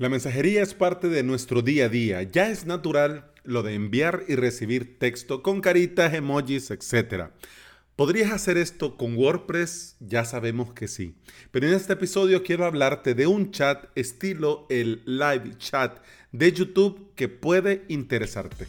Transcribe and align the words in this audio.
La 0.00 0.08
mensajería 0.08 0.62
es 0.62 0.72
parte 0.72 1.10
de 1.10 1.22
nuestro 1.22 1.60
día 1.60 1.84
a 1.84 1.88
día. 1.90 2.22
Ya 2.22 2.48
es 2.48 2.64
natural 2.64 3.30
lo 3.44 3.62
de 3.62 3.74
enviar 3.74 4.22
y 4.28 4.34
recibir 4.34 4.98
texto 4.98 5.42
con 5.42 5.60
caritas, 5.60 6.14
emojis, 6.14 6.70
etc. 6.70 7.24
¿Podrías 7.96 8.32
hacer 8.32 8.56
esto 8.56 8.96
con 8.96 9.14
WordPress? 9.14 9.96
Ya 10.00 10.24
sabemos 10.24 10.72
que 10.72 10.88
sí. 10.88 11.16
Pero 11.50 11.68
en 11.68 11.74
este 11.74 11.92
episodio 11.92 12.42
quiero 12.42 12.64
hablarte 12.64 13.14
de 13.14 13.26
un 13.26 13.50
chat 13.50 13.88
estilo 13.94 14.66
el 14.70 15.02
live 15.04 15.58
chat 15.58 15.98
de 16.32 16.50
YouTube 16.50 17.12
que 17.14 17.28
puede 17.28 17.84
interesarte. 17.88 18.68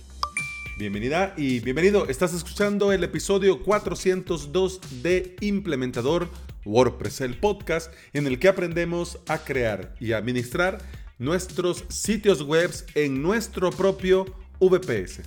Bienvenida 0.77 1.33
y 1.37 1.61
bienvenido. 1.61 2.09
Estás 2.09 2.33
escuchando 2.33 2.91
el 2.91 3.05
episodio 3.05 3.63
402 3.63 4.81
de 5.01 5.37
Implementador 5.39 6.27
WordPress, 6.65 7.21
el 7.21 7.37
podcast 7.37 7.93
en 8.11 8.27
el 8.27 8.37
que 8.37 8.49
aprendemos 8.49 9.17
a 9.29 9.39
crear 9.45 9.95
y 10.01 10.11
administrar 10.11 10.79
nuestros 11.21 11.85
sitios 11.89 12.41
web 12.41 12.71
en 12.95 13.21
nuestro 13.21 13.69
propio 13.69 14.25
VPS. 14.59 15.21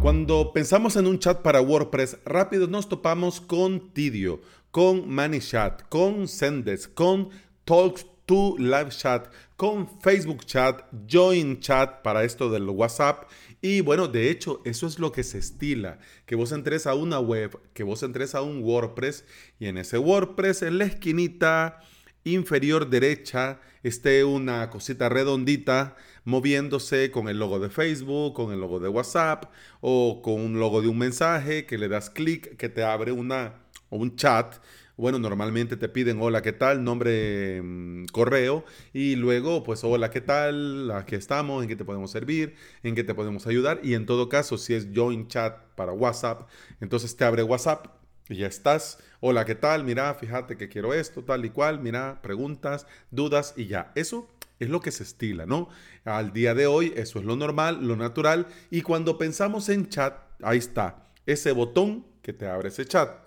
Cuando 0.00 0.52
pensamos 0.52 0.94
en 0.94 1.08
un 1.08 1.18
chat 1.18 1.42
para 1.42 1.60
WordPress, 1.60 2.18
rápido 2.24 2.68
nos 2.68 2.88
topamos 2.88 3.40
con 3.40 3.92
Tidio, 3.92 4.40
con 4.70 5.08
ManyChat, 5.10 5.88
con 5.88 6.28
Sendes, 6.28 6.86
con 6.86 7.30
Talks 7.64 8.06
to 8.26 8.56
Live 8.58 8.90
Chat, 8.90 9.28
con 9.56 9.88
Facebook 10.00 10.44
Chat, 10.44 10.82
Join 11.08 11.60
Chat 11.60 12.02
para 12.02 12.24
esto 12.24 12.50
del 12.50 12.68
WhatsApp. 12.68 13.30
Y 13.62 13.80
bueno, 13.80 14.08
de 14.08 14.30
hecho, 14.30 14.60
eso 14.64 14.86
es 14.86 14.98
lo 14.98 15.12
que 15.12 15.22
se 15.22 15.38
estila, 15.38 15.98
que 16.26 16.34
vos 16.34 16.52
entres 16.52 16.86
a 16.86 16.94
una 16.94 17.20
web, 17.20 17.58
que 17.72 17.84
vos 17.84 18.02
entres 18.02 18.34
a 18.34 18.42
un 18.42 18.62
WordPress 18.62 19.24
y 19.58 19.66
en 19.66 19.78
ese 19.78 19.98
WordPress, 19.98 20.62
en 20.62 20.78
la 20.78 20.84
esquinita 20.84 21.80
inferior 22.24 22.90
derecha, 22.90 23.60
esté 23.84 24.24
una 24.24 24.68
cosita 24.68 25.08
redondita 25.08 25.96
moviéndose 26.24 27.12
con 27.12 27.28
el 27.28 27.38
logo 27.38 27.60
de 27.60 27.70
Facebook, 27.70 28.34
con 28.34 28.52
el 28.52 28.60
logo 28.60 28.80
de 28.80 28.88
WhatsApp 28.88 29.44
o 29.80 30.20
con 30.22 30.34
un 30.40 30.58
logo 30.58 30.82
de 30.82 30.88
un 30.88 30.98
mensaje 30.98 31.66
que 31.66 31.78
le 31.78 31.88
das 31.88 32.10
clic, 32.10 32.56
que 32.56 32.68
te 32.68 32.82
abre 32.82 33.12
una, 33.12 33.54
un 33.90 34.16
chat 34.16 34.56
bueno, 34.96 35.18
normalmente 35.18 35.76
te 35.76 35.88
piden 35.90 36.20
hola, 36.22 36.40
¿qué 36.40 36.52
tal? 36.52 36.82
Nombre, 36.82 37.60
mm, 37.62 38.06
correo 38.12 38.64
y 38.94 39.16
luego 39.16 39.62
pues 39.62 39.84
hola, 39.84 40.10
¿qué 40.10 40.22
tal? 40.22 40.90
Aquí 40.90 41.14
estamos, 41.16 41.62
¿en 41.62 41.68
qué 41.68 41.76
te 41.76 41.84
podemos 41.84 42.10
servir? 42.10 42.54
¿En 42.82 42.94
qué 42.94 43.04
te 43.04 43.14
podemos 43.14 43.46
ayudar? 43.46 43.80
Y 43.82 43.92
en 43.92 44.06
todo 44.06 44.30
caso, 44.30 44.56
si 44.56 44.72
es 44.74 44.88
Join 44.94 45.28
Chat 45.28 45.58
para 45.74 45.92
WhatsApp, 45.92 46.48
entonces 46.80 47.14
te 47.14 47.24
abre 47.24 47.42
WhatsApp 47.42 47.88
y 48.30 48.36
ya 48.36 48.46
estás. 48.46 48.98
Hola, 49.20 49.44
¿qué 49.44 49.54
tal? 49.54 49.84
Mira, 49.84 50.14
fíjate 50.14 50.56
que 50.56 50.68
quiero 50.68 50.94
esto, 50.94 51.22
tal 51.22 51.44
y 51.44 51.50
cual. 51.50 51.78
Mira, 51.80 52.20
preguntas, 52.22 52.86
dudas 53.10 53.52
y 53.56 53.66
ya. 53.66 53.92
Eso 53.96 54.30
es 54.58 54.70
lo 54.70 54.80
que 54.80 54.92
se 54.92 55.02
estila, 55.02 55.44
¿no? 55.44 55.68
Al 56.06 56.32
día 56.32 56.54
de 56.54 56.66
hoy 56.66 56.94
eso 56.96 57.18
es 57.18 57.26
lo 57.26 57.36
normal, 57.36 57.86
lo 57.86 57.96
natural. 57.96 58.46
Y 58.70 58.80
cuando 58.80 59.18
pensamos 59.18 59.68
en 59.68 59.90
chat, 59.90 60.14
ahí 60.42 60.58
está, 60.58 61.04
ese 61.26 61.52
botón 61.52 62.06
que 62.22 62.32
te 62.32 62.46
abre 62.46 62.68
ese 62.68 62.86
chat 62.86 63.25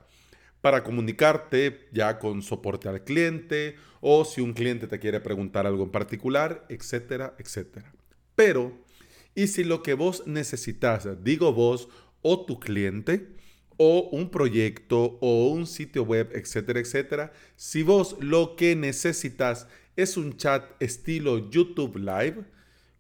para 0.62 0.84
comunicarte 0.84 1.88
ya 1.92 2.20
con 2.20 2.42
soporte 2.42 2.90
al 2.90 3.04
cliente 3.04 3.76
o 4.02 4.26
si 4.26 4.42
un 4.42 4.54
cliente 4.54 4.88
te 4.88 5.00
quiere 5.00 5.20
preguntar 5.20 5.66
algo 5.66 5.84
en 5.84 5.92
particular, 5.92 6.66
etcétera, 6.70 7.36
etcétera. 7.38 7.94
Pero, 8.36 8.74
¿y 9.36 9.48
si 9.48 9.64
lo 9.64 9.84
que 9.84 9.94
vos 9.94 10.24
necesitas, 10.26 11.08
digo 11.24 11.54
vos 11.54 11.90
o 12.22 12.46
tu 12.46 12.60
cliente, 12.60 13.36
o 13.82 14.10
un 14.12 14.30
proyecto 14.30 15.18
o 15.22 15.48
un 15.48 15.66
sitio 15.66 16.04
web, 16.04 16.32
etcétera, 16.34 16.82
etcétera, 16.82 17.32
si 17.56 17.82
vos 17.82 18.18
lo 18.20 18.58
que 18.58 18.76
necesitas 18.76 19.68
es 19.96 20.18
un 20.18 20.36
chat 20.36 20.70
estilo 20.82 21.50
YouTube 21.50 21.96
Live, 21.96 22.44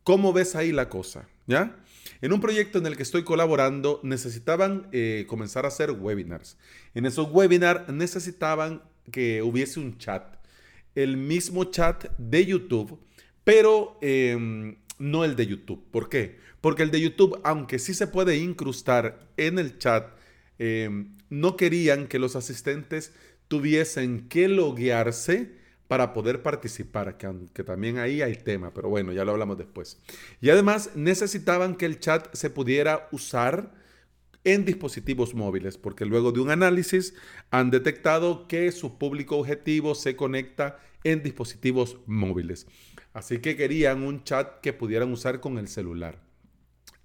¿cómo 0.06 0.32
ves 0.32 0.56
ahí 0.56 0.72
la 0.72 0.88
cosa? 0.88 1.28
¿Ya? 1.48 1.76
En 2.22 2.34
un 2.34 2.42
proyecto 2.42 2.80
en 2.80 2.86
el 2.86 2.98
que 2.98 3.04
estoy 3.04 3.24
colaborando 3.24 4.02
necesitaban 4.04 4.88
eh, 4.92 5.26
comenzar 5.28 5.64
a 5.66 5.70
hacer 5.70 5.92
webinars. 5.92 6.58
En 6.94 7.06
esos 7.06 7.30
webinars 7.32 7.88
necesitaban 7.90 8.82
que 9.12 9.42
hubiese 9.42 9.80
un 9.80 9.98
chat, 9.98 10.36
el 10.96 11.16
mismo 11.16 11.66
chat 11.66 12.12
de 12.18 12.46
YouTube, 12.46 13.00
pero 13.46 13.98
em, 14.02 14.76
no 14.98 15.24
el 15.24 15.36
de 15.38 15.48
YouTube. 15.48 15.84
¿Por 15.92 16.10
qué? 16.10 16.38
Porque 16.60 16.84
el 16.84 16.92
de 16.92 17.00
YouTube, 17.00 17.40
aunque 17.44 17.80
sí 17.80 17.94
se 17.94 18.08
puede 18.08 18.38
incrustar 18.38 19.30
en 19.38 19.58
el 19.58 19.78
chat, 19.78 20.10
em, 20.58 21.16
no 21.30 21.56
querían 21.56 22.08
que 22.08 22.20
los 22.20 22.36
asistentes 22.36 23.14
tuviesen 23.48 24.28
que 24.28 24.50
loguearse 24.50 25.59
para 25.90 26.14
poder 26.14 26.44
participar, 26.44 27.18
que, 27.18 27.64
también 27.64 27.98
ahí 27.98 28.22
hay 28.22 28.36
tema, 28.36 28.72
pero 28.72 28.90
bueno, 28.90 29.12
ya 29.12 29.26
lo 29.26 29.32
hablamos 29.32 29.58
después. 29.58 30.00
Y 30.40 30.52
además 30.52 30.92
necesitaban 30.94 31.76
que 31.76 31.88
el 31.88 32.00
chat 32.00 32.32
se 32.36 32.52
pudiera 32.52 33.10
usar 33.12 33.74
en 34.44 34.66
dispositivos 34.66 35.34
móviles, 35.34 35.80
porque 35.80 36.06
luego 36.06 36.32
de 36.32 36.42
un 36.42 36.52
análisis 36.52 37.16
han 37.50 37.72
detectado 37.72 38.48
que 38.48 38.72
su 38.72 39.00
público 39.00 39.38
objetivo 39.40 39.96
se 39.96 40.16
conecta 40.16 40.78
en 41.04 41.24
dispositivos 41.24 41.98
móviles. 42.06 42.68
Así 43.12 43.40
que 43.40 43.56
querían 43.56 44.04
un 44.04 44.24
chat 44.24 44.60
que 44.62 44.74
pudieran 44.74 45.12
usar 45.12 45.40
con 45.40 45.58
el 45.58 45.68
celular. 45.68 46.22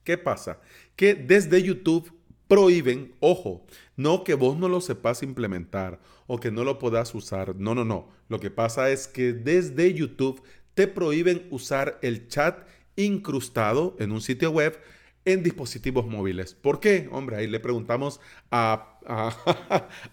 ¿Qué 0.05 0.19
pasa? 0.19 0.61
Que 0.95 1.15
desde 1.15 1.63
YouTube 1.63 2.13
prohíben, 2.55 3.13
ojo, 3.19 3.67
no 3.97 4.23
que 4.23 4.35
vos 4.35 4.57
no 4.57 4.69
lo 4.69 4.81
sepas 4.81 5.25
implementar 5.25 5.99
o 6.29 6.39
que 6.39 6.53
no 6.53 6.63
lo 6.63 6.79
puedas 6.79 7.13
usar. 7.13 7.57
No, 7.57 7.75
no, 7.75 7.85
no. 7.85 8.09
Lo 8.29 8.39
que 8.39 8.53
pasa 8.53 8.91
es 8.91 9.09
que 9.09 9.33
desde 9.33 9.93
YouTube 9.93 10.41
te 10.75 10.87
prohíben 10.87 11.49
usar 11.51 11.99
el 12.01 12.29
chat 12.29 12.65
incrustado 12.95 13.97
en 13.99 14.13
un 14.13 14.21
sitio 14.21 14.53
web 14.53 14.79
en 15.25 15.43
dispositivos 15.43 16.07
móviles. 16.07 16.55
¿Por 16.55 16.79
qué? 16.79 17.09
Hombre, 17.11 17.35
ahí 17.39 17.49
le 17.49 17.59
preguntamos 17.59 18.21
a, 18.53 19.01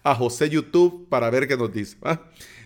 José 0.18 0.50
YouTube 0.50 1.08
para 1.08 1.30
ver 1.30 1.46
qué 1.46 1.56
nos 1.56 1.72
dice. 1.72 1.96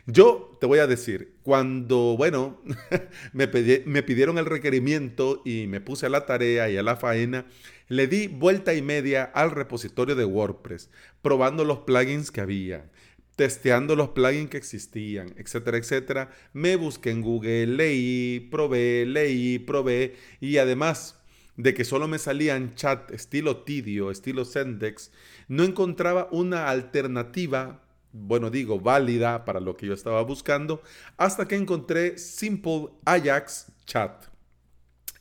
Yo 0.06 0.56
te 0.58 0.66
voy 0.66 0.78
a 0.78 0.87
decir, 0.87 1.34
cuando, 1.43 2.14
bueno, 2.16 2.62
me, 3.34 3.47
me 3.84 4.03
pidieron 4.03 4.38
el 4.38 4.47
requerimiento 4.47 5.43
y 5.44 5.66
me 5.66 5.82
puse 5.82 6.06
a 6.06 6.08
la 6.08 6.25
tarea 6.25 6.70
y 6.70 6.78
a 6.78 6.82
la 6.82 6.97
faena, 6.97 7.44
le 7.88 8.06
di 8.06 8.28
vuelta 8.28 8.74
y 8.74 8.82
media 8.82 9.24
al 9.24 9.50
repositorio 9.50 10.14
de 10.14 10.24
WordPress, 10.24 10.91
probando 11.22 11.64
los 11.64 11.80
plugins 11.80 12.30
que 12.30 12.41
había, 12.41 12.91
testeando 13.36 13.97
los 13.97 14.10
plugins 14.10 14.50
que 14.50 14.56
existían, 14.56 15.34
etcétera, 15.36 15.78
etcétera. 15.78 16.30
Me 16.52 16.76
busqué 16.76 17.10
en 17.10 17.22
Google, 17.22 17.66
leí, 17.66 18.48
probé, 18.50 19.04
leí, 19.06 19.58
probé 19.58 20.16
y 20.41 20.58
además 20.58 21.20
de 21.56 21.75
que 21.75 21.84
solo 21.84 22.06
me 22.08 22.19
salían 22.19 22.75
chat 22.75 23.10
estilo 23.12 23.64
Tidio, 23.64 24.10
estilo 24.10 24.44
Sendex, 24.44 25.10
no 25.48 25.64
encontraba 25.64 26.28
una 26.30 26.69
alternativa 26.69 27.82
bueno, 28.19 28.50
digo, 28.50 28.80
válida 28.80 29.44
para 29.44 29.60
lo 29.60 29.76
que 29.76 29.86
yo 29.86 29.92
estaba 29.92 30.22
buscando, 30.22 30.82
hasta 31.16 31.46
que 31.46 31.56
encontré 31.56 32.16
Simple 32.19 32.88
Ajax 33.04 33.72
Chat 33.84 34.25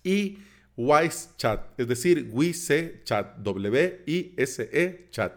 y 0.03 0.37
Wise 0.77 1.29
Chat, 1.37 1.79
es 1.79 1.87
decir, 1.87 2.29
WISE 2.31 3.01
Chat, 3.03 3.37
W-I-S-E 3.37 5.07
Chat. 5.11 5.33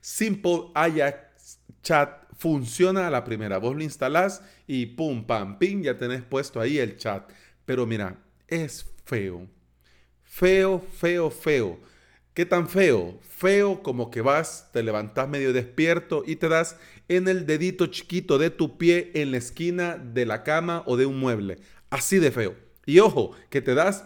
Simple 0.00 0.70
Ajax 0.74 1.60
Chat 1.82 2.26
funciona 2.36 3.06
a 3.06 3.10
la 3.10 3.24
primera, 3.24 3.58
vos 3.58 3.74
lo 3.74 3.82
instalás 3.82 4.42
y 4.66 4.86
pum, 4.86 5.26
pam, 5.26 5.58
ping, 5.58 5.82
ya 5.82 5.96
tenés 5.96 6.22
puesto 6.22 6.60
ahí 6.60 6.78
el 6.78 6.96
chat. 6.96 7.30
Pero 7.64 7.86
mira, 7.86 8.22
es 8.46 8.86
feo, 9.04 9.48
feo, 10.24 10.80
feo, 10.80 11.30
feo 11.30 11.80
¿Qué 12.36 12.44
tan 12.44 12.68
feo? 12.68 13.18
Feo 13.22 13.82
como 13.82 14.10
que 14.10 14.20
vas, 14.20 14.68
te 14.70 14.82
levantas 14.82 15.26
medio 15.26 15.54
despierto 15.54 16.22
y 16.26 16.36
te 16.36 16.50
das 16.50 16.76
en 17.08 17.28
el 17.28 17.46
dedito 17.46 17.86
chiquito 17.86 18.36
de 18.36 18.50
tu 18.50 18.76
pie 18.76 19.10
en 19.14 19.30
la 19.30 19.38
esquina 19.38 19.96
de 19.96 20.26
la 20.26 20.42
cama 20.42 20.82
o 20.84 20.98
de 20.98 21.06
un 21.06 21.18
mueble. 21.18 21.56
Así 21.88 22.18
de 22.18 22.30
feo. 22.30 22.54
Y 22.84 22.98
ojo, 22.98 23.32
que 23.48 23.62
te 23.62 23.74
das 23.74 24.04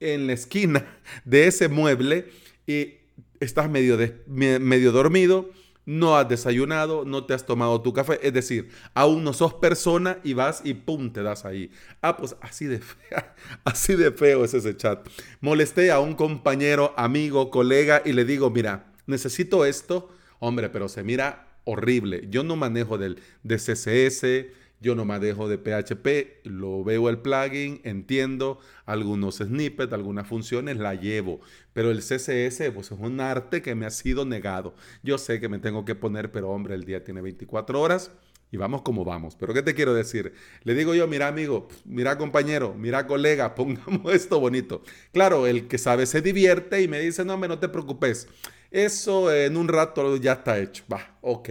en 0.00 0.26
la 0.26 0.32
esquina 0.32 0.98
de 1.24 1.46
ese 1.46 1.68
mueble 1.68 2.30
y 2.66 2.94
estás 3.38 3.70
medio, 3.70 3.98
medio 4.26 4.92
dormido 4.92 5.50
no 5.90 6.16
has 6.16 6.28
desayunado, 6.28 7.04
no 7.04 7.24
te 7.24 7.34
has 7.34 7.44
tomado 7.44 7.80
tu 7.80 7.92
café, 7.92 8.20
es 8.22 8.32
decir, 8.32 8.70
aún 8.94 9.24
no 9.24 9.32
sos 9.32 9.54
persona 9.54 10.18
y 10.22 10.34
vas 10.34 10.62
y 10.64 10.74
pum, 10.74 11.12
te 11.12 11.20
das 11.20 11.44
ahí. 11.44 11.72
Ah, 12.00 12.16
pues 12.16 12.36
así 12.40 12.66
de 12.66 12.80
así 13.64 13.96
de 13.96 14.12
feo 14.12 14.44
es 14.44 14.54
ese 14.54 14.76
chat. 14.76 15.04
Molesté 15.40 15.90
a 15.90 15.98
un 15.98 16.14
compañero, 16.14 16.94
amigo, 16.96 17.50
colega 17.50 18.02
y 18.04 18.12
le 18.12 18.24
digo, 18.24 18.50
mira, 18.50 18.92
necesito 19.06 19.64
esto, 19.64 20.10
hombre, 20.38 20.68
pero 20.68 20.88
se 20.88 21.02
mira 21.02 21.48
horrible. 21.64 22.28
Yo 22.30 22.44
no 22.44 22.54
manejo 22.54 22.96
del 22.96 23.20
de 23.42 23.56
CSS, 23.56 24.59
Yo 24.80 24.94
no 24.94 25.04
manejo 25.04 25.46
de 25.48 25.58
PHP, 25.58 26.46
lo 26.46 26.82
veo 26.82 27.10
el 27.10 27.18
plugin, 27.18 27.82
entiendo 27.84 28.58
algunos 28.86 29.36
snippets, 29.36 29.92
algunas 29.92 30.26
funciones, 30.26 30.78
la 30.78 30.94
llevo. 30.94 31.40
Pero 31.74 31.90
el 31.90 31.98
CSS 31.98 32.70
pues, 32.72 32.90
es 32.90 32.98
un 32.98 33.20
arte 33.20 33.60
que 33.60 33.74
me 33.74 33.84
ha 33.84 33.90
sido 33.90 34.24
negado. 34.24 34.74
Yo 35.02 35.18
sé 35.18 35.38
que 35.38 35.50
me 35.50 35.58
tengo 35.58 35.84
que 35.84 35.94
poner, 35.94 36.32
pero 36.32 36.48
hombre, 36.48 36.74
el 36.74 36.84
día 36.84 37.04
tiene 37.04 37.20
24 37.20 37.78
horas 37.78 38.10
y 38.50 38.56
vamos 38.56 38.82
como 38.82 39.04
vamos. 39.04 39.36
Pero 39.36 39.54
¿qué 39.54 39.62
te 39.62 39.74
quiero 39.74 39.94
decir? 39.94 40.32
Le 40.64 40.74
digo 40.74 40.94
yo, 40.94 41.06
mira 41.06 41.28
amigo, 41.28 41.68
mira 41.84 42.16
compañero, 42.18 42.74
mira 42.74 43.06
colega, 43.06 43.54
pongamos 43.54 44.12
esto 44.14 44.40
bonito. 44.40 44.82
Claro, 45.12 45.46
el 45.46 45.68
que 45.68 45.78
sabe 45.78 46.06
se 46.06 46.22
divierte 46.22 46.82
y 46.82 46.88
me 46.88 47.00
dice, 47.00 47.24
no, 47.24 47.36
no 47.36 47.58
te 47.58 47.68
preocupes. 47.68 48.28
Eso 48.70 49.32
en 49.32 49.56
un 49.56 49.68
rato 49.68 50.16
ya 50.16 50.32
está 50.32 50.58
hecho. 50.58 50.84
Va, 50.90 51.18
ok. 51.20 51.50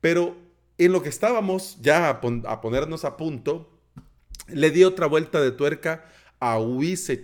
Pero 0.00 0.45
en 0.78 0.92
lo 0.92 1.02
que 1.02 1.08
estábamos 1.08 1.78
ya 1.80 2.08
a, 2.08 2.60
ponernos 2.60 3.04
a 3.04 3.16
punto, 3.16 3.70
le 4.48 4.70
di 4.70 4.84
otra 4.84 5.06
vuelta 5.06 5.40
de 5.40 5.50
tuerca 5.50 6.06
a 6.40 6.58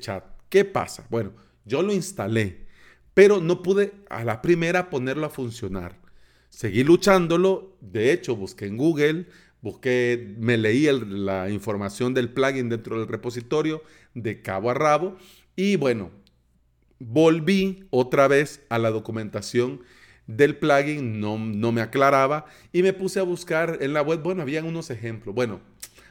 Chat. 0.01 0.25
¿Qué 0.49 0.65
pasa? 0.65 1.07
Bueno, 1.11 1.33
yo 1.65 1.83
lo 1.83 1.93
instalé, 1.93 2.67
pero 3.15 3.41
no 3.41 3.63
pude 3.63 3.93
a 4.09 4.25
la 4.25 4.43
primera 4.43 4.91
ponerlo 4.91 5.27
a 5.27 5.31
funcionar. 5.31 6.01
Seguí 6.49 6.85
luchándolo, 6.85 7.77
de 7.81 8.13
hecho 8.13 8.37
busqué 8.37 8.67
en 8.67 8.77
Google, 8.77 9.27
busqué, 9.63 10.35
me 10.39 10.59
leí 10.59 10.89
la 11.09 11.49
información 11.51 12.15
del 12.15 12.31
plugin 12.31 12.69
dentro 12.69 12.99
del 12.99 13.09
repositorio 13.09 13.83
de 14.15 14.43
cabo 14.43 14.71
a 14.71 14.75
rabo 14.75 15.17
y 15.57 15.77
bueno, 15.77 16.11
volví 16.99 17.87
otra 17.91 18.29
vez 18.29 18.63
a 18.69 18.79
la 18.79 18.91
documentación 18.91 19.83
del 20.27 20.57
plugin, 20.57 21.21
no, 21.21 21.39
no 21.39 21.73
me 21.73 21.81
aclaraba 21.81 22.47
y 22.73 22.83
me 22.83 22.93
puse 22.93 23.21
a 23.21 23.25
buscar 23.25 23.79
en 23.81 23.93
la 23.93 24.03
web, 24.03 24.23
bueno, 24.23 24.43
habían 24.43 24.65
unos 24.65 24.91
ejemplos. 24.91 25.35
Bueno, 25.35 25.61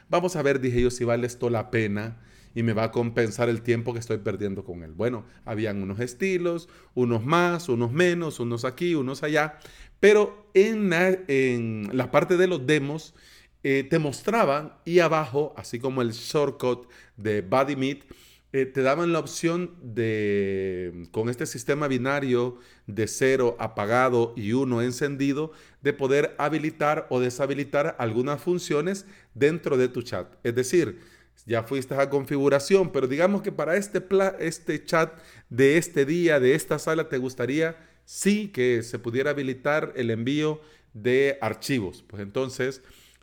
vamos 0.08 0.36
a 0.36 0.42
ver, 0.42 0.60
dije 0.60 0.82
yo, 0.82 0.90
si 0.90 1.04
vale 1.04 1.26
esto 1.26 1.50
la 1.50 1.70
pena 1.70 2.18
y 2.54 2.62
me 2.62 2.72
va 2.72 2.84
a 2.84 2.90
compensar 2.90 3.48
el 3.48 3.62
tiempo 3.62 3.92
que 3.92 3.98
estoy 3.98 4.18
perdiendo 4.18 4.64
con 4.64 4.82
él. 4.82 4.92
Bueno, 4.92 5.24
habían 5.44 5.82
unos 5.82 6.00
estilos, 6.00 6.68
unos 6.94 7.24
más, 7.24 7.68
unos 7.68 7.92
menos, 7.92 8.40
unos 8.40 8.64
aquí, 8.64 8.94
unos 8.94 9.22
allá, 9.22 9.58
pero 10.00 10.46
en 10.54 10.90
la, 10.90 11.16
en 11.28 11.88
la 11.92 12.10
parte 12.10 12.36
de 12.36 12.46
los 12.46 12.66
demos 12.66 13.14
eh, 13.64 13.86
te 13.88 13.98
mostraban 13.98 14.74
y 14.84 14.98
abajo, 14.98 15.54
así 15.56 15.78
como 15.78 16.02
el 16.02 16.12
shortcut 16.12 16.88
de 17.16 17.42
BodyMeet, 17.42 18.04
eh, 18.52 18.66
te 18.66 18.82
daban 18.82 19.12
la 19.12 19.18
opción 19.18 19.74
de, 19.82 21.08
con 21.10 21.30
este 21.30 21.46
sistema 21.46 21.88
binario 21.88 22.58
de 22.86 23.06
cero 23.06 23.56
apagado 23.58 24.34
y 24.36 24.52
uno 24.52 24.82
encendido, 24.82 25.52
de 25.80 25.94
poder 25.94 26.34
habilitar 26.38 27.06
o 27.08 27.18
deshabilitar 27.18 27.96
algunas 27.98 28.42
funciones 28.42 29.06
dentro 29.34 29.78
de 29.78 29.88
tu 29.88 30.02
chat. 30.02 30.34
Es 30.44 30.54
decir, 30.54 31.00
ya 31.46 31.62
fuiste 31.62 31.94
a 31.94 32.10
configuración, 32.10 32.92
pero 32.92 33.06
digamos 33.06 33.40
que 33.40 33.52
para 33.52 33.76
este, 33.76 34.04
este 34.38 34.84
chat 34.84 35.18
de 35.48 35.78
este 35.78 36.04
día, 36.04 36.38
de 36.38 36.54
esta 36.54 36.78
sala, 36.78 37.08
te 37.08 37.18
gustaría 37.18 37.76
sí 38.04 38.48
que 38.48 38.82
se 38.82 38.98
pudiera 38.98 39.30
habilitar 39.30 39.92
el 39.96 40.10
envío 40.10 40.60
de 40.92 41.38
archivos. 41.40 42.04
Pues 42.06 42.22
entonces 42.22 42.82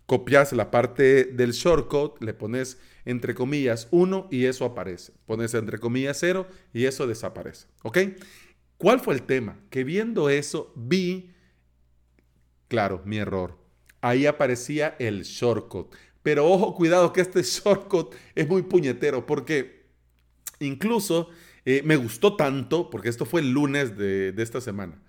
copias 0.09 0.53
la 0.53 0.71
parte 0.71 1.25
del 1.25 1.51
shortcut, 1.51 2.19
le 2.19 2.33
pones 2.33 2.79
entre 3.05 3.35
comillas 3.35 3.87
1 3.91 4.29
y 4.31 4.45
eso 4.45 4.65
aparece. 4.65 5.13
Pones 5.27 5.53
entre 5.53 5.77
comillas 5.77 6.17
0 6.19 6.47
y 6.73 6.85
eso 6.85 7.05
desaparece. 7.05 7.67
¿Ok? 7.83 7.99
¿Cuál 8.79 9.01
fue 9.01 9.13
el 9.13 9.21
tema? 9.21 9.59
Que 9.69 9.83
viendo 9.83 10.29
eso 10.29 10.73
vi, 10.75 11.31
claro, 12.67 13.03
mi 13.05 13.17
error. 13.17 13.59
Ahí 14.01 14.25
aparecía 14.25 14.95
el 14.97 15.21
shortcut. 15.25 15.93
Pero 16.23 16.47
ojo, 16.47 16.73
cuidado 16.73 17.13
que 17.13 17.21
este 17.21 17.43
shortcut 17.43 18.15
es 18.33 18.49
muy 18.49 18.63
puñetero 18.63 19.27
porque 19.27 19.91
incluso 20.59 21.29
eh, 21.65 21.83
me 21.85 21.97
gustó 21.97 22.35
tanto, 22.35 22.89
porque 22.89 23.09
esto 23.09 23.27
fue 23.27 23.41
el 23.41 23.51
lunes 23.51 23.95
de, 23.95 24.31
de 24.31 24.41
esta 24.41 24.59
semana. 24.59 25.03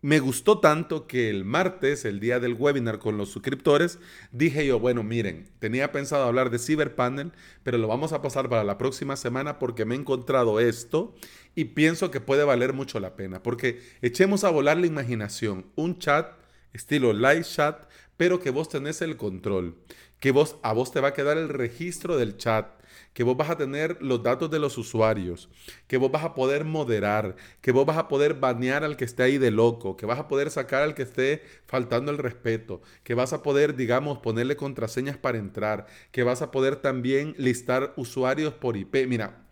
Me 0.00 0.20
gustó 0.20 0.60
tanto 0.60 1.08
que 1.08 1.28
el 1.28 1.44
martes, 1.44 2.04
el 2.04 2.20
día 2.20 2.38
del 2.38 2.54
webinar 2.54 3.00
con 3.00 3.18
los 3.18 3.30
suscriptores, 3.30 3.98
dije 4.30 4.64
yo, 4.64 4.78
bueno, 4.78 5.02
miren, 5.02 5.48
tenía 5.58 5.90
pensado 5.90 6.24
hablar 6.24 6.50
de 6.50 6.60
CyberPanel, 6.60 7.32
pero 7.64 7.78
lo 7.78 7.88
vamos 7.88 8.12
a 8.12 8.22
pasar 8.22 8.48
para 8.48 8.62
la 8.62 8.78
próxima 8.78 9.16
semana 9.16 9.58
porque 9.58 9.84
me 9.84 9.96
he 9.96 9.98
encontrado 9.98 10.60
esto 10.60 11.16
y 11.56 11.64
pienso 11.64 12.12
que 12.12 12.20
puede 12.20 12.44
valer 12.44 12.74
mucho 12.74 13.00
la 13.00 13.16
pena, 13.16 13.42
porque 13.42 13.80
echemos 14.00 14.44
a 14.44 14.50
volar 14.50 14.76
la 14.76 14.86
imaginación, 14.86 15.66
un 15.74 15.98
chat 15.98 16.30
estilo 16.72 17.12
live 17.12 17.42
chat, 17.42 17.88
pero 18.18 18.40
que 18.40 18.50
vos 18.50 18.68
tenés 18.68 19.00
el 19.00 19.16
control, 19.16 19.78
que 20.20 20.32
vos 20.32 20.56
a 20.62 20.74
vos 20.74 20.92
te 20.92 21.00
va 21.00 21.08
a 21.08 21.14
quedar 21.14 21.38
el 21.38 21.48
registro 21.48 22.18
del 22.18 22.36
chat, 22.36 22.66
que 23.14 23.22
vos 23.22 23.36
vas 23.36 23.50
a 23.50 23.56
tener 23.56 23.96
los 24.02 24.22
datos 24.22 24.50
de 24.50 24.58
los 24.58 24.76
usuarios, 24.76 25.48
que 25.86 25.96
vos 25.96 26.10
vas 26.10 26.24
a 26.24 26.34
poder 26.34 26.64
moderar, 26.64 27.36
que 27.60 27.72
vos 27.72 27.86
vas 27.86 27.96
a 27.96 28.08
poder 28.08 28.34
banear 28.34 28.84
al 28.84 28.96
que 28.96 29.04
esté 29.04 29.22
ahí 29.22 29.38
de 29.38 29.50
loco, 29.50 29.96
que 29.96 30.06
vas 30.06 30.18
a 30.18 30.28
poder 30.28 30.50
sacar 30.50 30.82
al 30.82 30.94
que 30.94 31.02
esté 31.02 31.42
faltando 31.66 32.10
el 32.10 32.18
respeto, 32.18 32.82
que 33.04 33.14
vas 33.14 33.32
a 33.32 33.42
poder, 33.42 33.76
digamos, 33.76 34.18
ponerle 34.18 34.56
contraseñas 34.56 35.16
para 35.16 35.38
entrar, 35.38 35.86
que 36.10 36.22
vas 36.24 36.42
a 36.42 36.50
poder 36.50 36.76
también 36.76 37.34
listar 37.38 37.92
usuarios 37.96 38.52
por 38.54 38.76
IP. 38.76 39.06
Mira, 39.06 39.46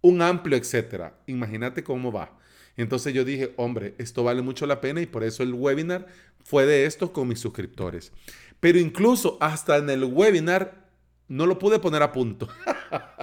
un 0.00 0.22
amplio 0.22 0.56
etcétera. 0.56 1.18
Imagínate 1.26 1.84
cómo 1.84 2.12
va. 2.12 2.35
Entonces 2.76 3.14
yo 3.14 3.24
dije, 3.24 3.52
hombre, 3.56 3.94
esto 3.98 4.24
vale 4.24 4.42
mucho 4.42 4.66
la 4.66 4.80
pena 4.80 5.00
y 5.00 5.06
por 5.06 5.24
eso 5.24 5.42
el 5.42 5.54
webinar 5.54 6.06
fue 6.44 6.66
de 6.66 6.86
esto 6.86 7.12
con 7.12 7.28
mis 7.28 7.40
suscriptores. 7.40 8.12
Pero 8.60 8.78
incluso 8.78 9.38
hasta 9.40 9.78
en 9.78 9.90
el 9.90 10.04
webinar 10.04 10.86
no 11.28 11.46
lo 11.46 11.58
pude 11.58 11.78
poner 11.78 12.02
a 12.02 12.12
punto. 12.12 12.48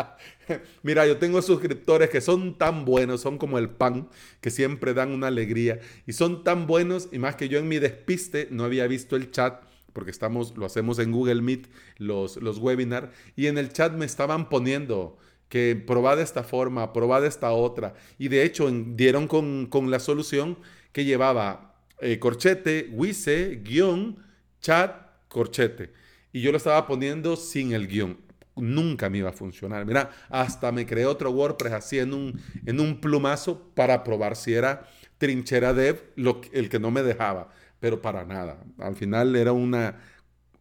Mira, 0.84 1.08
yo 1.08 1.18
tengo 1.18 1.42
suscriptores 1.42 2.10
que 2.10 2.22
son 2.22 2.58
tan 2.58 2.86
buenos, 2.86 3.22
son 3.22 3.38
como 3.38 3.58
el 3.58 3.70
pan, 3.70 4.10
que 4.42 4.52
siempre 4.52 4.94
dan 4.94 5.12
una 5.12 5.28
alegría. 5.28 5.80
Y 6.06 6.14
son 6.14 6.44
tan 6.44 6.68
buenos, 6.68 7.10
y 7.12 7.20
más 7.20 7.36
que 7.36 7.48
yo 7.48 7.60
en 7.60 7.68
mi 7.68 7.80
despiste 7.80 8.48
no 8.52 8.66
había 8.66 8.88
visto 8.88 9.16
el 9.16 9.32
chat, 9.32 9.64
porque 9.94 10.12
estamos, 10.12 10.58
lo 10.58 10.66
hacemos 10.66 11.00
en 11.00 11.12
Google 11.12 11.42
Meet, 11.42 11.70
los, 11.98 12.38
los 12.38 12.58
webinars, 12.58 13.10
y 13.36 13.48
en 13.48 13.58
el 13.58 13.72
chat 13.72 13.94
me 13.94 14.06
estaban 14.06 14.50
poniendo 14.50 15.18
que 15.54 15.80
probad 15.86 16.18
de 16.18 16.24
esta 16.24 16.42
forma, 16.44 16.94
probad 16.94 17.22
de 17.22 17.28
esta 17.28 17.52
otra. 17.52 17.94
Y 18.18 18.28
de 18.28 18.44
hecho 18.44 18.72
dieron 18.72 19.28
con, 19.28 19.92
la 19.92 20.00
solución 20.00 20.58
que 20.92 21.06
llevaba 21.06 21.76
eh, 22.02 22.18
corchete, 22.18 22.90
wise, 22.92 23.62
guion, 23.64 24.18
chat, 24.62 24.96
corchete 25.28 25.94
y 26.32 26.42
yo 26.42 26.50
lo 26.50 26.58
estaba 26.58 26.88
poniendo 26.88 27.36
sin 27.36 27.72
el 27.72 27.88
guion. 27.88 28.18
Nunca 28.56 29.12
me 29.12 29.20
iba 29.20 29.30
a 29.30 29.34
funcionar. 29.34 29.86
Mira, 29.86 30.10
hasta 30.28 30.72
me 30.72 30.88
creé 30.88 31.06
otro 31.06 31.30
WordPress 31.30 31.74
así 31.74 32.00
en 32.00 32.16
un, 32.16 32.42
en 32.66 32.80
un 32.80 33.00
plumazo 33.00 33.70
para 33.76 34.04
probar 34.04 34.36
si 34.36 34.56
era 34.56 34.90
trinchera 35.20 35.72
dev 35.76 36.02
lo, 36.16 36.42
el 36.52 36.68
que 36.68 36.80
no 36.80 36.90
me 36.90 37.04
dejaba. 37.04 37.50
Pero 37.80 38.02
para 38.02 38.26
nada. 38.26 38.58
Al 38.80 38.96
final 38.96 39.36
era 39.36 39.52
una, 39.52 40.00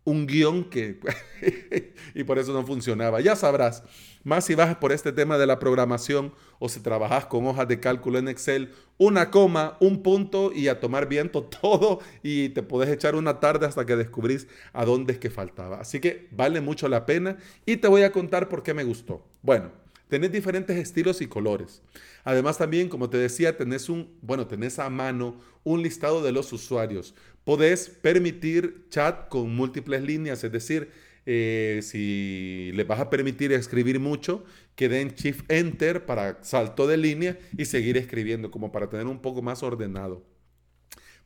un 0.04 0.26
guion 0.26 0.64
que... 0.64 0.98
y 2.14 2.24
por 2.24 2.38
eso 2.38 2.52
no 2.52 2.66
funcionaba. 2.66 3.20
Ya 3.20 3.36
sabrás, 3.36 3.82
más 4.24 4.44
si 4.44 4.54
vas 4.54 4.76
por 4.76 4.92
este 4.92 5.12
tema 5.12 5.38
de 5.38 5.46
la 5.46 5.58
programación 5.58 6.32
o 6.58 6.68
si 6.68 6.80
trabajas 6.80 7.26
con 7.26 7.46
hojas 7.46 7.68
de 7.68 7.80
cálculo 7.80 8.18
en 8.18 8.28
Excel, 8.28 8.72
una 8.98 9.30
coma, 9.30 9.76
un 9.80 10.02
punto 10.02 10.52
y 10.52 10.68
a 10.68 10.80
tomar 10.80 11.08
viento 11.08 11.42
todo 11.62 12.00
y 12.22 12.50
te 12.50 12.62
puedes 12.62 12.90
echar 12.90 13.14
una 13.14 13.40
tarde 13.40 13.66
hasta 13.66 13.86
que 13.86 13.96
descubrís 13.96 14.46
a 14.72 14.84
dónde 14.84 15.14
es 15.14 15.18
que 15.18 15.30
faltaba. 15.30 15.80
Así 15.80 16.00
que 16.00 16.28
vale 16.30 16.60
mucho 16.60 16.88
la 16.88 17.06
pena 17.06 17.36
y 17.66 17.76
te 17.78 17.88
voy 17.88 18.02
a 18.02 18.12
contar 18.12 18.48
por 18.48 18.62
qué 18.62 18.74
me 18.74 18.84
gustó. 18.84 19.24
Bueno, 19.42 19.81
tenés 20.12 20.30
diferentes 20.30 20.76
estilos 20.76 21.22
y 21.22 21.26
colores. 21.26 21.80
Además 22.22 22.58
también, 22.58 22.90
como 22.90 23.08
te 23.08 23.16
decía, 23.16 23.56
tenés 23.56 23.88
un, 23.88 24.14
bueno, 24.20 24.46
tenés 24.46 24.78
a 24.78 24.90
mano 24.90 25.40
un 25.64 25.82
listado 25.82 26.22
de 26.22 26.32
los 26.32 26.52
usuarios. 26.52 27.14
Podés 27.44 27.88
permitir 27.88 28.84
chat 28.90 29.30
con 29.30 29.56
múltiples 29.56 30.02
líneas, 30.02 30.44
es 30.44 30.52
decir, 30.52 30.90
eh, 31.24 31.80
si 31.82 32.72
le 32.74 32.84
vas 32.84 33.00
a 33.00 33.08
permitir 33.08 33.52
escribir 33.52 34.00
mucho, 34.00 34.44
que 34.74 34.90
den 34.90 35.14
Shift 35.14 35.50
Enter 35.50 36.04
para 36.04 36.44
salto 36.44 36.86
de 36.86 36.98
línea 36.98 37.38
y 37.56 37.64
seguir 37.64 37.96
escribiendo, 37.96 38.50
como 38.50 38.70
para 38.70 38.90
tener 38.90 39.06
un 39.06 39.22
poco 39.22 39.40
más 39.40 39.62
ordenado. 39.62 40.22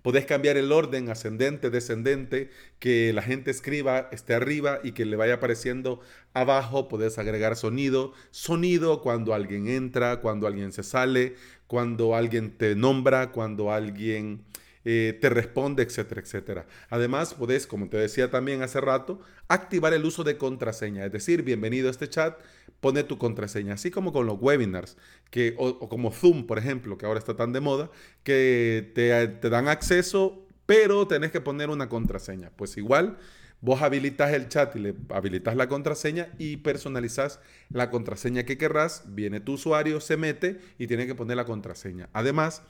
Podés 0.07 0.25
cambiar 0.25 0.57
el 0.57 0.71
orden 0.71 1.11
ascendente, 1.11 1.69
descendente, 1.69 2.49
que 2.79 3.13
la 3.13 3.23
gente 3.23 3.51
escriba, 3.51 4.09
esté 4.13 4.35
arriba 4.35 4.79
y 4.85 4.93
que 4.93 5.05
le 5.05 5.17
vaya 5.17 5.35
apareciendo 5.35 5.99
abajo. 6.33 6.87
Podés 6.87 7.19
agregar 7.19 7.57
sonido, 7.57 8.13
sonido 8.31 9.03
cuando 9.03 9.35
alguien 9.35 9.67
entra, 9.67 10.21
cuando 10.21 10.47
alguien 10.47 10.71
se 10.71 10.85
sale, 10.85 11.35
cuando 11.67 12.15
alguien 12.15 12.57
te 12.57 12.77
nombra, 12.77 13.33
cuando 13.33 13.73
alguien 13.73 14.45
eh, 14.85 15.19
te 15.21 15.29
responde, 15.29 15.83
etcétera, 15.83 16.21
etcétera. 16.21 16.67
Además, 16.89 17.35
podés, 17.35 17.67
como 17.67 17.89
te 17.89 17.97
decía 17.97 18.31
también 18.31 18.63
hace 18.63 18.81
rato, 18.81 19.21
activar 19.49 19.93
el 19.93 20.05
uso 20.05 20.23
de 20.23 20.39
contraseña. 20.39 21.05
Es 21.05 21.11
decir, 21.11 21.43
bienvenido 21.43 21.89
a 21.89 21.91
este 21.91 22.09
chat, 22.09 22.39
pone 22.81 23.05
tu 23.05 23.19
contraseña. 23.19 23.75
Así 23.75 23.91
como 23.91 24.13
con 24.13 24.27
los 24.27 24.39
webinars, 24.41 24.97
que, 25.31 25.55
o, 25.59 25.89
como 25.89 26.11
Zoom, 26.11 26.47
por 26.47 26.59
ejemplo, 26.59 26.99
que 26.99 27.07
ahora 27.07 27.19
está 27.19 27.37
tan 27.37 27.53
de 27.53 27.61
moda, 27.61 27.91
que 28.23 28.93
te, 28.95 29.51
dan 29.51 29.69
acceso, 29.69 30.47
pero 30.67 31.07
tenés 31.07 31.31
que 31.31 31.41
poner 31.41 31.71
una 31.71 31.89
contraseña. 31.89 32.51
Pues 32.57 32.77
igual 32.77 33.19
Vos 33.63 33.81
habilitas 33.81 34.35
el 34.35 34.49
chat 34.49 34.77
y 34.77 34.81
le 34.81 34.95
habilitas 35.09 35.57
la 35.57 35.67
contraseña 35.67 36.29
y 36.39 36.59
personalizas 36.59 37.41
la 37.71 37.91
contraseña 37.91 38.45
que 38.45 38.59
querrás. 38.59 39.05
Viene 39.07 39.41
tu 39.41 39.55
usuario, 39.55 40.01
se 40.01 40.19
mete 40.19 40.61
y 40.79 40.87
tiene 40.87 41.07
que 41.07 41.15
poner 41.15 41.39
la 41.39 41.47
contraseña. 41.47 42.11
Además, 42.13 42.63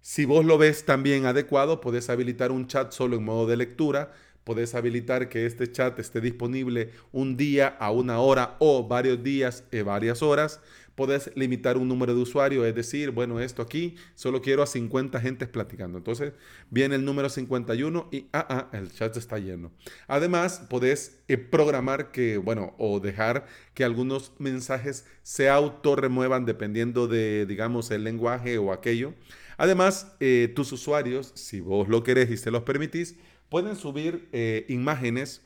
si 0.00 0.24
vos 0.24 0.44
lo 0.44 0.58
ves 0.58 0.84
también 0.84 1.26
adecuado, 1.26 1.80
podés 1.80 2.08
habilitar 2.08 2.52
un 2.52 2.66
chat 2.66 2.92
solo 2.92 3.16
en 3.16 3.24
modo 3.24 3.46
de 3.46 3.58
lectura. 3.58 4.12
Podés 4.48 4.74
habilitar 4.74 5.28
que 5.28 5.44
este 5.44 5.70
chat 5.70 5.98
esté 5.98 6.22
disponible 6.22 6.92
un 7.12 7.36
día 7.36 7.66
a 7.68 7.90
una 7.90 8.20
hora 8.20 8.56
o 8.60 8.88
varios 8.88 9.22
días 9.22 9.62
y 9.70 9.82
varias 9.82 10.22
horas 10.22 10.58
puedes 10.94 11.30
limitar 11.36 11.76
un 11.76 11.86
número 11.86 12.12
de 12.14 12.22
usuarios, 12.22 12.66
es 12.66 12.74
decir, 12.74 13.10
bueno, 13.10 13.40
esto 13.40 13.60
aquí 13.60 13.94
solo 14.14 14.40
quiero 14.40 14.62
a 14.62 14.66
50 14.66 15.20
gentes 15.20 15.48
platicando. 15.48 15.98
Entonces 15.98 16.32
viene 16.70 16.94
el 16.94 17.04
número 17.04 17.28
51 17.28 18.08
y 18.10 18.26
ah, 18.32 18.46
ah, 18.48 18.76
el 18.76 18.90
chat 18.90 19.14
está 19.18 19.38
lleno. 19.38 19.70
Además, 20.06 20.62
puedes 20.70 21.20
eh, 21.28 21.36
programar 21.36 22.10
que, 22.10 22.38
bueno, 22.38 22.74
o 22.78 23.00
dejar 23.00 23.46
que 23.74 23.84
algunos 23.84 24.32
mensajes 24.38 25.04
se 25.22 25.50
auto 25.50 25.94
remuevan 25.94 26.46
dependiendo 26.46 27.06
de, 27.06 27.44
digamos, 27.46 27.90
el 27.90 28.02
lenguaje 28.02 28.56
o 28.56 28.72
aquello. 28.72 29.12
Además, 29.56 30.16
eh, 30.18 30.52
tus 30.56 30.72
usuarios, 30.72 31.32
si 31.36 31.60
vos 31.60 31.88
lo 31.88 32.02
querés 32.02 32.30
y 32.30 32.36
se 32.36 32.50
los 32.50 32.62
permitís, 32.62 33.14
pueden 33.48 33.76
subir 33.76 34.28
eh, 34.32 34.66
imágenes, 34.68 35.42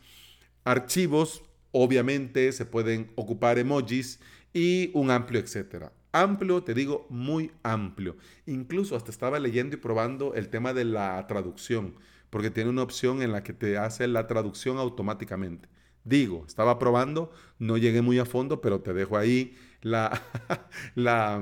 archivos, 0.64 1.42
obviamente 1.70 2.52
se 2.52 2.66
pueden 2.66 3.10
ocupar 3.14 3.58
emojis 3.58 4.20
y 4.52 4.90
un 4.94 5.10
amplio 5.10 5.40
etcétera. 5.40 5.92
Amplio, 6.12 6.62
te 6.62 6.74
digo, 6.74 7.06
muy 7.08 7.52
amplio. 7.62 8.16
Incluso 8.46 8.96
hasta 8.96 9.10
estaba 9.10 9.38
leyendo 9.38 9.76
y 9.76 9.78
probando 9.78 10.34
el 10.34 10.50
tema 10.50 10.74
de 10.74 10.84
la 10.84 11.26
traducción, 11.26 11.94
porque 12.28 12.50
tiene 12.50 12.68
una 12.68 12.82
opción 12.82 13.22
en 13.22 13.32
la 13.32 13.42
que 13.42 13.54
te 13.54 13.78
hace 13.78 14.06
la 14.06 14.26
traducción 14.26 14.76
automáticamente. 14.76 15.68
Digo, 16.04 16.44
estaba 16.46 16.78
probando, 16.78 17.32
no 17.58 17.78
llegué 17.78 18.02
muy 18.02 18.18
a 18.18 18.26
fondo, 18.26 18.60
pero 18.60 18.80
te 18.80 18.92
dejo 18.92 19.16
ahí 19.16 19.56
la, 19.80 20.20
la, 20.94 21.40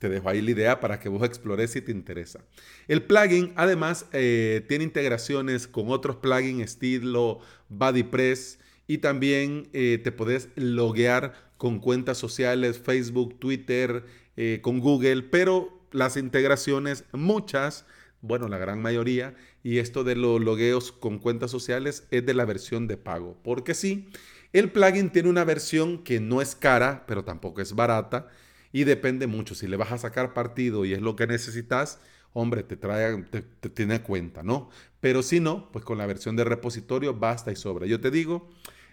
te 0.00 0.08
dejo 0.08 0.30
ahí 0.30 0.40
la 0.40 0.50
idea 0.50 0.80
para 0.80 0.98
que 0.98 1.10
vos 1.10 1.22
explores 1.22 1.72
si 1.72 1.82
te 1.82 1.92
interesa. 1.92 2.40
El 2.88 3.02
plugin 3.02 3.52
además 3.54 4.06
eh, 4.12 4.64
tiene 4.66 4.84
integraciones 4.84 5.68
con 5.68 5.90
otros 5.90 6.16
plugins 6.16 6.62
estilo 6.62 7.40
BuddyPress 7.68 8.58
y 8.86 8.98
también 8.98 9.68
eh, 9.74 10.00
te 10.02 10.10
podés 10.10 10.48
loguear 10.56 11.34
con 11.58 11.80
cuentas 11.80 12.16
sociales, 12.16 12.78
Facebook, 12.78 13.38
Twitter, 13.38 14.06
eh, 14.38 14.60
con 14.62 14.80
Google, 14.80 15.22
pero 15.24 15.84
las 15.92 16.16
integraciones, 16.16 17.04
muchas, 17.12 17.84
bueno, 18.22 18.48
la 18.48 18.56
gran 18.56 18.80
mayoría, 18.80 19.34
y 19.62 19.78
esto 19.78 20.02
de 20.02 20.16
los 20.16 20.40
logueos 20.40 20.92
con 20.92 21.18
cuentas 21.18 21.50
sociales 21.50 22.06
es 22.10 22.24
de 22.24 22.32
la 22.32 22.46
versión 22.46 22.86
de 22.86 22.96
pago. 22.96 23.36
Porque 23.44 23.74
sí, 23.74 24.08
el 24.54 24.72
plugin 24.72 25.10
tiene 25.10 25.28
una 25.28 25.44
versión 25.44 26.02
que 26.02 26.20
no 26.20 26.40
es 26.40 26.54
cara, 26.54 27.04
pero 27.06 27.22
tampoco 27.22 27.60
es 27.60 27.74
barata, 27.74 28.28
y 28.72 28.84
depende 28.84 29.26
mucho. 29.26 29.54
Si 29.54 29.66
le 29.66 29.76
vas 29.76 29.92
a 29.92 29.98
sacar 29.98 30.34
partido 30.34 30.84
y 30.84 30.92
es 30.92 31.00
lo 31.00 31.16
que 31.16 31.26
necesitas, 31.26 32.00
hombre, 32.32 32.62
te 32.62 32.76
trae, 32.76 33.22
te, 33.24 33.42
tiene 33.70 34.02
cuenta, 34.02 34.42
¿no? 34.42 34.70
Pero 35.00 35.22
si 35.22 35.40
no, 35.40 35.70
pues 35.72 35.84
con 35.84 35.98
la 35.98 36.06
versión 36.06 36.36
de 36.36 36.44
repositorio 36.44 37.14
basta 37.14 37.52
y 37.52 37.56
sobra. 37.56 37.86
Yo 37.86 38.00
te 38.00 38.10
digo, 38.10 38.50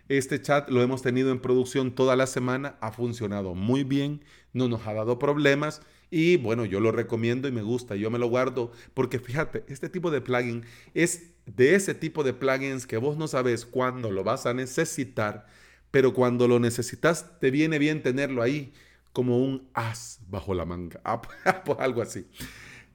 este 0.10 0.42
chat 0.42 0.70
lo 0.70 0.82
hemos 0.82 1.02
tenido 1.02 1.32
en 1.32 1.40
producción 1.40 1.94
toda 1.94 2.16
la 2.16 2.28
semana, 2.28 2.78
ha 2.82 2.92
funcionado 2.92 3.54
muy 3.56 3.84
bien, 3.84 4.24
no 4.54 4.68
nos 4.68 4.88
ha 4.88 4.94
dado 4.94 5.20
problemas 5.20 5.82
y 6.10 6.38
bueno, 6.38 6.64
yo 6.64 6.80
lo 6.80 6.92
recomiendo 6.94 7.48
y 7.50 7.52
me 7.52 7.62
gusta, 7.62 7.96
yo 7.96 8.10
me 8.10 8.18
lo 8.18 8.28
guardo 8.28 8.72
porque 8.94 9.20
fíjate, 9.20 9.66
este 9.68 9.90
tipo 9.90 10.10
de 10.10 10.22
plugin 10.22 10.64
es 10.94 11.32
de 11.46 11.76
ese 11.76 11.94
tipo 11.94 12.24
de 12.24 12.34
plugins 12.34 12.88
que 12.88 12.98
vos 12.98 13.18
no 13.18 13.28
sabes 13.28 13.66
cuándo 13.66 14.12
lo 14.12 14.24
vas 14.24 14.46
a 14.46 14.54
necesitar, 14.54 15.46
pero 15.92 16.14
cuando 16.14 16.48
lo 16.48 16.60
necesitas 16.60 17.40
te 17.40 17.52
viene 17.52 17.78
bien 17.78 18.02
tenerlo 18.02 18.42
ahí 18.42 18.74
como 19.14 19.40
un 19.40 19.70
as 19.74 20.20
bajo 20.28 20.54
la 20.54 20.66
manga, 20.66 21.02
algo 21.80 22.02
así. 22.02 22.28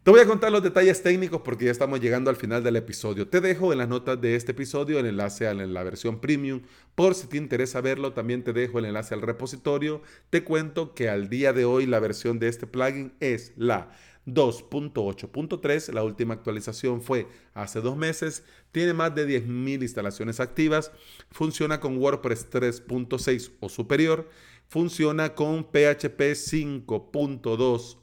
Te 0.02 0.10
voy 0.10 0.18
a 0.18 0.26
contar 0.26 0.50
los 0.50 0.64
detalles 0.64 1.00
técnicos 1.00 1.42
porque 1.42 1.66
ya 1.66 1.70
estamos 1.70 2.00
llegando 2.00 2.28
al 2.28 2.34
final 2.34 2.64
del 2.64 2.74
episodio. 2.74 3.28
Te 3.28 3.40
dejo 3.40 3.70
en 3.70 3.78
las 3.78 3.88
notas 3.88 4.20
de 4.20 4.34
este 4.34 4.50
episodio 4.50 4.98
el 4.98 5.06
enlace 5.06 5.46
a 5.46 5.54
la 5.54 5.82
versión 5.84 6.20
premium. 6.20 6.62
Por 6.96 7.14
si 7.14 7.28
te 7.28 7.36
interesa 7.36 7.80
verlo, 7.80 8.12
también 8.12 8.42
te 8.42 8.52
dejo 8.52 8.80
el 8.80 8.86
enlace 8.86 9.14
al 9.14 9.22
repositorio. 9.22 10.02
Te 10.28 10.42
cuento 10.42 10.92
que 10.92 11.08
al 11.08 11.28
día 11.28 11.52
de 11.52 11.64
hoy 11.64 11.86
la 11.86 12.00
versión 12.00 12.40
de 12.40 12.48
este 12.48 12.66
plugin 12.66 13.12
es 13.20 13.52
la 13.56 13.92
2.8.3. 14.26 15.92
La 15.92 16.02
última 16.02 16.34
actualización 16.34 17.00
fue 17.00 17.28
hace 17.54 17.80
dos 17.80 17.96
meses. 17.96 18.44
Tiene 18.72 18.94
más 18.94 19.14
de 19.14 19.28
10.000 19.28 19.82
instalaciones 19.82 20.40
activas. 20.40 20.90
Funciona 21.30 21.78
con 21.78 21.98
WordPress 21.98 22.50
3.6 22.50 23.52
o 23.60 23.68
superior. 23.68 24.28
Funciona 24.72 25.34
con 25.34 25.64
PHP 25.64 26.32
5.2 26.32 27.98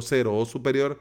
0 0.00 0.36
o 0.36 0.46
superior, 0.46 1.00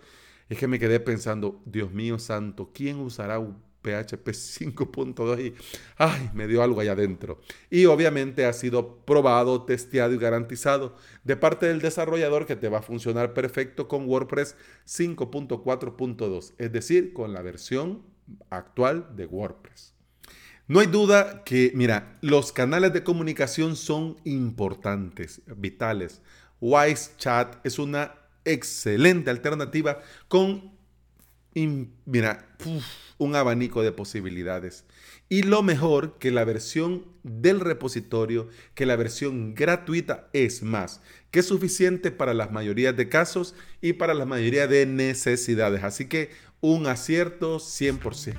es 0.49 0.57
que 0.57 0.67
me 0.67 0.79
quedé 0.79 0.99
pensando, 0.99 1.61
Dios 1.65 1.91
mío 1.91 2.17
santo, 2.17 2.71
¿quién 2.73 2.97
usará 2.99 3.37
un 3.37 3.61
PHP 3.83 4.29
5.2? 4.29 5.39
Y, 5.39 5.53
ay, 5.97 6.31
me 6.33 6.47
dio 6.47 6.63
algo 6.63 6.81
allá 6.81 6.93
adentro. 6.93 7.39
Y 7.69 7.85
obviamente 7.85 8.47
ha 8.47 8.53
sido 8.53 9.05
probado, 9.05 9.65
testeado 9.65 10.15
y 10.15 10.17
garantizado 10.17 10.95
de 11.23 11.37
parte 11.37 11.67
del 11.67 11.79
desarrollador 11.79 12.47
que 12.47 12.55
te 12.55 12.69
va 12.69 12.79
a 12.79 12.81
funcionar 12.81 13.35
perfecto 13.35 13.87
con 13.87 14.09
WordPress 14.09 14.55
5.4.2, 14.87 16.53
es 16.57 16.71
decir, 16.71 17.13
con 17.13 17.33
la 17.33 17.43
versión 17.43 18.01
actual 18.49 19.15
de 19.15 19.27
WordPress. 19.27 19.98
No 20.69 20.81
hay 20.81 20.85
duda 20.85 21.43
que, 21.45 21.71
mira, 21.73 22.19
los 22.21 22.51
canales 22.51 22.93
de 22.93 23.01
comunicación 23.01 23.75
son 23.75 24.17
importantes, 24.23 25.41
vitales. 25.57 26.21
Wise 26.61 27.13
Chat 27.17 27.55
es 27.65 27.79
una 27.79 28.13
excelente 28.45 29.31
alternativa 29.31 29.99
con, 30.27 30.71
mira, 31.55 32.55
un 33.17 33.35
abanico 33.35 33.81
de 33.81 33.91
posibilidades. 33.91 34.85
Y 35.27 35.41
lo 35.41 35.63
mejor 35.63 36.19
que 36.19 36.29
la 36.29 36.45
versión 36.45 37.03
del 37.23 37.61
repositorio, 37.61 38.47
que 38.75 38.85
la 38.85 38.95
versión 38.95 39.55
gratuita 39.55 40.29
es 40.33 40.61
más 40.61 41.01
que 41.31 41.41
suficiente 41.41 42.11
para 42.11 42.35
las 42.35 42.51
mayorías 42.51 42.95
de 42.95 43.09
casos 43.09 43.55
y 43.81 43.93
para 43.93 44.13
la 44.13 44.25
mayoría 44.25 44.67
de 44.67 44.85
necesidades. 44.85 45.83
Así 45.83 46.05
que 46.05 46.29
un 46.61 46.85
acierto 46.85 47.57
100%. 47.57 48.35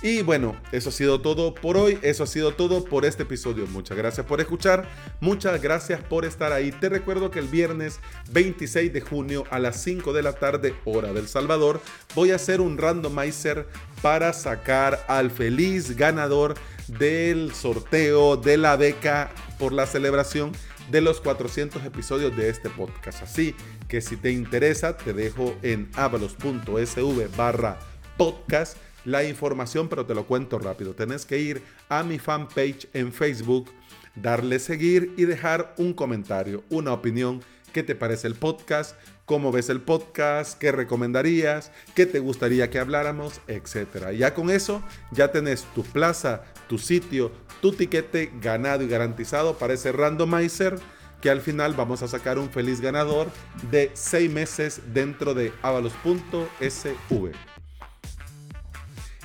Y 0.00 0.22
bueno, 0.22 0.54
eso 0.70 0.90
ha 0.90 0.92
sido 0.92 1.20
todo 1.20 1.54
por 1.54 1.76
hoy, 1.76 1.98
eso 2.02 2.22
ha 2.22 2.26
sido 2.28 2.52
todo 2.52 2.84
por 2.84 3.04
este 3.04 3.24
episodio. 3.24 3.66
Muchas 3.66 3.96
gracias 3.96 4.24
por 4.24 4.40
escuchar, 4.40 4.88
muchas 5.20 5.60
gracias 5.60 6.00
por 6.00 6.24
estar 6.24 6.52
ahí. 6.52 6.70
Te 6.70 6.88
recuerdo 6.88 7.32
que 7.32 7.40
el 7.40 7.48
viernes 7.48 7.98
26 8.30 8.92
de 8.92 9.00
junio 9.00 9.42
a 9.50 9.58
las 9.58 9.82
5 9.82 10.12
de 10.12 10.22
la 10.22 10.34
tarde, 10.34 10.76
hora 10.84 11.12
del 11.12 11.26
Salvador, 11.26 11.80
voy 12.14 12.30
a 12.30 12.36
hacer 12.36 12.60
un 12.60 12.78
randomizer 12.78 13.66
para 14.00 14.32
sacar 14.32 15.04
al 15.08 15.32
feliz 15.32 15.96
ganador 15.96 16.54
del 16.86 17.52
sorteo 17.52 18.36
de 18.36 18.56
la 18.56 18.76
beca 18.76 19.32
por 19.58 19.72
la 19.72 19.86
celebración 19.86 20.52
de 20.92 21.00
los 21.00 21.20
400 21.20 21.84
episodios 21.84 22.36
de 22.36 22.50
este 22.50 22.70
podcast. 22.70 23.24
Así 23.24 23.52
que 23.88 24.00
si 24.00 24.16
te 24.16 24.30
interesa, 24.30 24.96
te 24.96 25.12
dejo 25.12 25.56
en 25.62 25.90
avalos.sv 25.96 27.36
barra 27.36 27.80
podcast 28.16 28.76
la 29.04 29.24
información, 29.24 29.88
pero 29.88 30.06
te 30.06 30.14
lo 30.14 30.26
cuento 30.26 30.58
rápido. 30.58 30.94
Tenés 30.94 31.24
que 31.24 31.38
ir 31.38 31.62
a 31.88 32.02
mi 32.02 32.18
fanpage 32.18 32.88
en 32.92 33.12
Facebook, 33.12 33.70
darle 34.14 34.58
seguir 34.58 35.12
y 35.16 35.24
dejar 35.24 35.74
un 35.78 35.92
comentario, 35.92 36.64
una 36.70 36.92
opinión. 36.92 37.42
¿Qué 37.72 37.82
te 37.82 37.94
parece 37.94 38.26
el 38.26 38.34
podcast? 38.34 38.96
¿Cómo 39.24 39.52
ves 39.52 39.68
el 39.68 39.82
podcast? 39.82 40.58
¿Qué 40.58 40.72
recomendarías? 40.72 41.70
¿Qué 41.94 42.06
te 42.06 42.18
gustaría 42.18 42.70
que 42.70 42.78
habláramos? 42.78 43.42
Etcétera. 43.46 44.12
Ya 44.12 44.32
con 44.32 44.50
eso, 44.50 44.82
ya 45.12 45.30
tenés 45.30 45.64
tu 45.74 45.82
plaza, 45.82 46.44
tu 46.66 46.78
sitio, 46.78 47.30
tu 47.60 47.72
tiquete 47.72 48.32
ganado 48.40 48.84
y 48.84 48.88
garantizado 48.88 49.58
para 49.58 49.74
ese 49.74 49.92
randomizer 49.92 50.78
que 51.20 51.30
al 51.30 51.40
final 51.40 51.74
vamos 51.74 52.02
a 52.02 52.08
sacar 52.08 52.38
un 52.38 52.48
feliz 52.48 52.80
ganador 52.80 53.28
de 53.70 53.90
seis 53.94 54.30
meses 54.30 54.80
dentro 54.94 55.34
de 55.34 55.52
avalos.sv. 55.62 57.57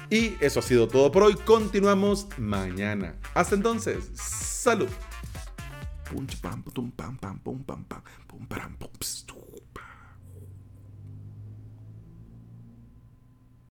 Y 0.09 0.35
eso 0.39 0.59
ha 0.59 0.63
sido 0.63 0.87
todo 0.87 1.11
por 1.11 1.23
hoy. 1.23 1.35
Continuamos 1.35 2.27
mañana. 2.37 3.15
Hasta 3.33 3.55
entonces, 3.55 4.11
salud. 4.13 4.89